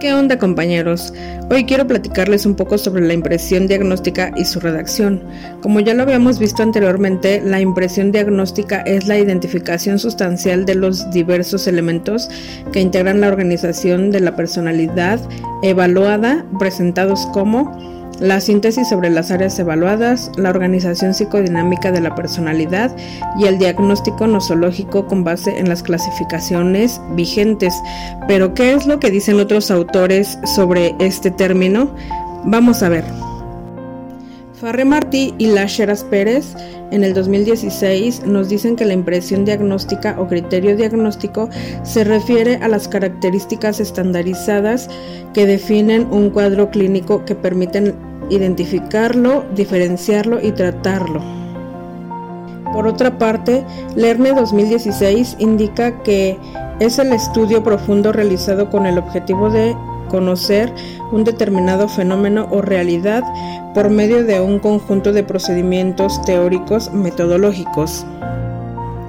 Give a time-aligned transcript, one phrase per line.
[0.00, 1.14] ¿Qué onda compañeros?
[1.50, 5.22] Hoy quiero platicarles un poco sobre la impresión diagnóstica y su redacción.
[5.62, 11.10] Como ya lo habíamos visto anteriormente, la impresión diagnóstica es la identificación sustancial de los
[11.12, 12.28] diversos elementos
[12.72, 15.18] que integran la organización de la personalidad
[15.62, 22.94] evaluada, presentados como la síntesis sobre las áreas evaluadas, la organización psicodinámica de la personalidad
[23.38, 27.74] y el diagnóstico nosológico con base en las clasificaciones vigentes.
[28.26, 31.90] Pero, ¿qué es lo que dicen otros autores sobre este término?
[32.44, 33.25] Vamos a ver.
[34.66, 36.56] Farré Martí y Lacheras Pérez
[36.90, 41.48] en el 2016 nos dicen que la impresión diagnóstica o criterio diagnóstico
[41.84, 44.90] se refiere a las características estandarizadas
[45.34, 47.94] que definen un cuadro clínico que permiten
[48.28, 51.22] identificarlo, diferenciarlo y tratarlo.
[52.72, 56.36] Por otra parte, Lerne 2016 indica que
[56.80, 59.76] es el estudio profundo realizado con el objetivo de
[60.08, 60.72] conocer
[61.12, 63.22] un determinado fenómeno o realidad
[63.76, 68.06] por medio de un conjunto de procedimientos teóricos metodológicos.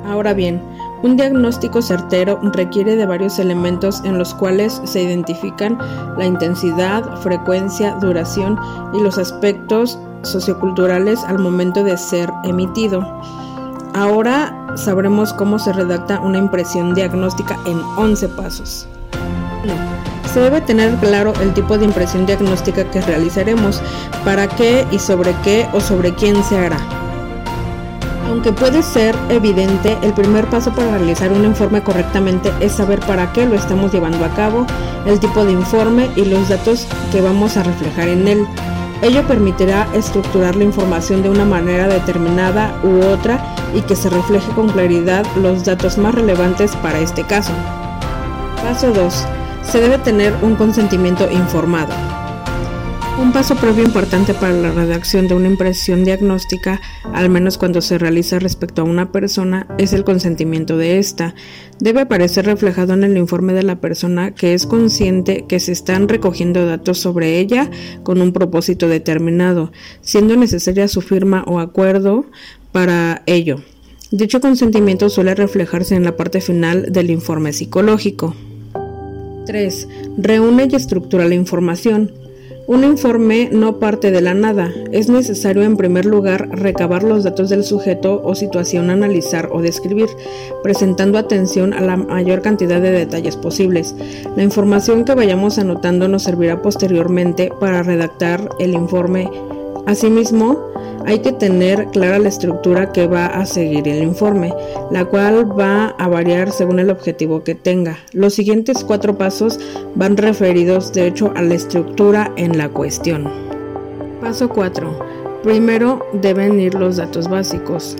[0.05, 0.61] Ahora bien,
[1.03, 5.77] un diagnóstico certero requiere de varios elementos en los cuales se identifican
[6.17, 8.59] la intensidad, frecuencia, duración
[8.93, 12.99] y los aspectos socioculturales al momento de ser emitido.
[13.93, 18.85] Ahora sabremos cómo se redacta una impresión diagnóstica en 11 pasos.
[20.33, 23.81] Se debe tener claro el tipo de impresión diagnóstica que realizaremos,
[24.23, 26.77] para qué y sobre qué o sobre quién se hará.
[28.27, 33.31] Aunque puede ser evidente, el primer paso para realizar un informe correctamente es saber para
[33.31, 34.65] qué lo estamos llevando a cabo,
[35.05, 38.45] el tipo de informe y los datos que vamos a reflejar en él.
[39.01, 43.39] Ello permitirá estructurar la información de una manera determinada u otra
[43.73, 47.53] y que se refleje con claridad los datos más relevantes para este caso.
[48.61, 49.25] Paso 2.
[49.69, 51.93] Se debe tener un consentimiento informado.
[53.21, 56.79] Un paso previo importante para la redacción de una impresión diagnóstica,
[57.13, 61.35] al menos cuando se realiza respecto a una persona, es el consentimiento de ésta.
[61.79, 66.07] Debe aparecer reflejado en el informe de la persona que es consciente que se están
[66.07, 67.69] recogiendo datos sobre ella
[68.03, 72.25] con un propósito determinado, siendo necesaria su firma o acuerdo
[72.71, 73.61] para ello.
[74.11, 78.33] Dicho consentimiento suele reflejarse en la parte final del informe psicológico.
[79.47, 79.87] 3.
[80.17, 82.11] Reúne y estructura la información.
[82.67, 84.73] Un informe no parte de la nada.
[84.91, 90.09] Es necesario en primer lugar recabar los datos del sujeto o situación analizar o describir,
[90.63, 93.95] presentando atención a la mayor cantidad de detalles posibles.
[94.35, 99.31] La información que vayamos anotando nos servirá posteriormente para redactar el informe.
[99.85, 100.59] Asimismo,
[101.05, 104.53] hay que tener clara la estructura que va a seguir el informe,
[104.91, 107.97] la cual va a variar según el objetivo que tenga.
[108.13, 109.59] Los siguientes cuatro pasos
[109.95, 113.29] van referidos de hecho a la estructura en la cuestión.
[114.21, 114.99] Paso 4.
[115.43, 117.95] Primero deben ir los datos básicos.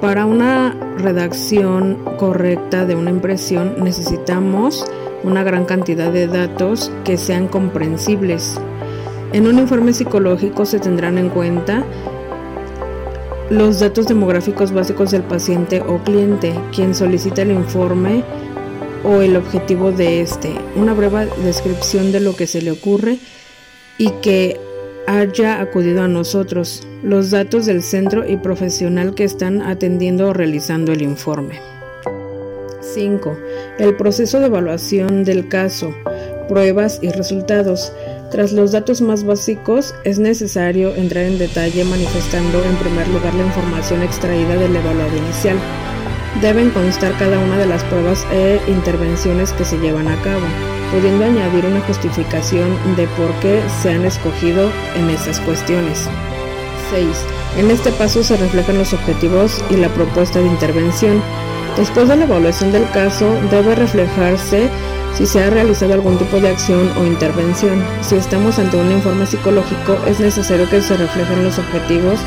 [0.00, 4.86] Para una redacción correcta de una impresión necesitamos
[5.24, 8.60] una gran cantidad de datos que sean comprensibles.
[9.32, 11.84] En un informe psicológico se tendrán en cuenta
[13.50, 18.24] los datos demográficos básicos del paciente o cliente, quien solicita el informe
[19.04, 23.18] o el objetivo de este, una breve descripción de lo que se le ocurre
[23.98, 24.58] y que
[25.06, 30.92] haya acudido a nosotros, los datos del centro y profesional que están atendiendo o realizando
[30.92, 31.60] el informe.
[32.80, 33.36] 5.
[33.78, 35.94] El proceso de evaluación del caso,
[36.48, 37.92] pruebas y resultados.
[38.30, 43.46] Tras los datos más básicos, es necesario entrar en detalle manifestando en primer lugar la
[43.46, 45.56] información extraída del evaluado inicial.
[46.42, 50.44] Deben constar cada una de las pruebas e intervenciones que se llevan a cabo,
[50.92, 56.06] pudiendo añadir una justificación de por qué se han escogido en esas cuestiones.
[56.90, 57.06] 6.
[57.56, 61.22] En este paso se reflejan los objetivos y la propuesta de intervención.
[61.78, 64.68] Después de la evaluación del caso, debe reflejarse
[65.18, 67.82] si se ha realizado algún tipo de acción o intervención.
[68.02, 72.20] Si estamos ante un informe psicológico, es necesario que se reflejen los objetivos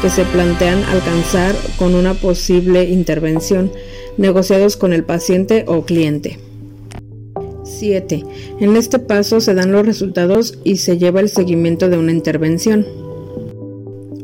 [0.00, 3.70] que se plantean alcanzar con una posible intervención,
[4.16, 6.38] negociados con el paciente o cliente.
[7.64, 8.24] 7.
[8.60, 12.86] En este paso se dan los resultados y se lleva el seguimiento de una intervención.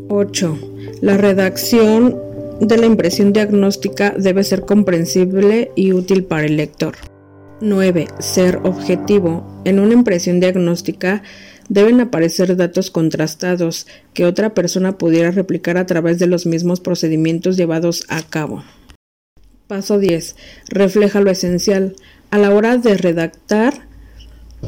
[0.09, 0.59] 8.
[1.03, 2.19] La redacción
[2.59, 6.95] de la impresión diagnóstica debe ser comprensible y útil para el lector.
[7.61, 8.09] 9.
[8.19, 9.47] Ser objetivo.
[9.65, 11.23] En una impresión diagnóstica
[11.69, 17.57] deben aparecer datos contrastados que otra persona pudiera replicar a través de los mismos procedimientos
[17.57, 18.65] llevados a cabo.
[19.67, 20.37] Paso 10.
[20.69, 21.97] Refleja lo esencial.
[22.31, 23.87] A la hora de redactar,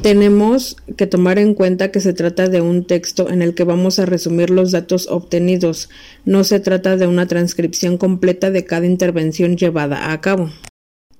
[0.02, 3.98] tenemos que tomar en cuenta que se trata de un texto en el que vamos
[3.98, 5.88] a resumir los datos obtenidos,
[6.24, 10.50] no se trata de una transcripción completa de cada intervención llevada a cabo.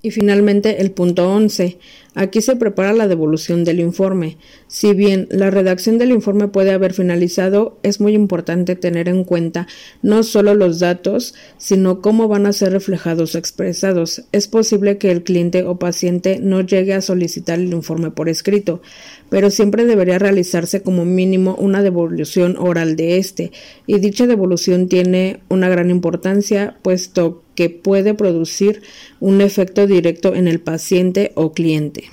[0.07, 1.77] Y finalmente el punto 11.
[2.19, 4.37] Aquí se prepara la devolución del informe.
[4.65, 9.67] Si bien la redacción del informe puede haber finalizado, es muy importante tener en cuenta
[10.01, 14.23] no solo los datos, sino cómo van a ser reflejados o expresados.
[14.31, 18.81] Es posible que el cliente o paciente no llegue a solicitar el informe por escrito,
[19.29, 23.51] pero siempre debería realizarse como mínimo una devolución oral de este,
[23.85, 28.83] y dicha devolución tiene una gran importancia, puesto que puede producir
[29.19, 32.06] un efecto directo en el paciente o cliente.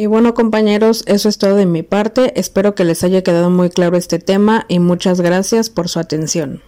[0.00, 3.68] Y bueno compañeros, eso es todo de mi parte, espero que les haya quedado muy
[3.68, 6.62] claro este tema y muchas gracias por su atención.